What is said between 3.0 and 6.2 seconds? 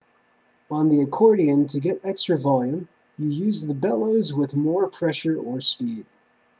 you use the bellows with more pressure or speed